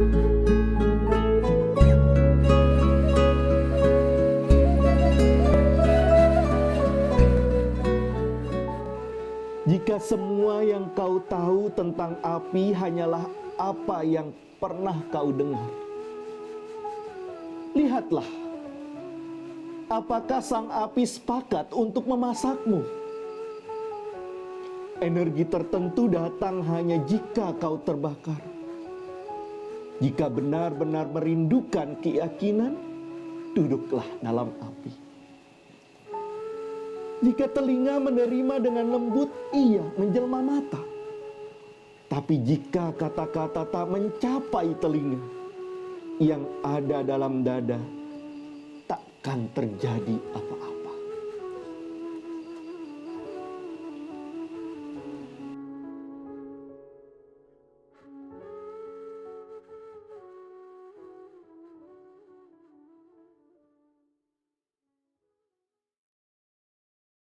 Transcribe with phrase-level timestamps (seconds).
[0.00, 0.08] Jika
[10.02, 13.22] semua yang kau tahu tentang api hanyalah
[13.60, 15.70] apa yang pernah kau dengar,
[17.76, 18.26] lihatlah,
[19.92, 22.82] apakah sang api sepakat untuk memasakmu?
[25.04, 28.49] Energi tertentu datang hanya jika kau terbakar.
[30.00, 32.72] Jika benar-benar merindukan keyakinan,
[33.52, 34.92] duduklah dalam api.
[37.20, 40.80] Jika telinga menerima dengan lembut, ia menjelma mata.
[42.08, 45.20] Tapi jika kata-kata tak mencapai telinga,
[46.20, 47.80] yang ada dalam dada
[48.84, 50.59] takkan terjadi apa-apa.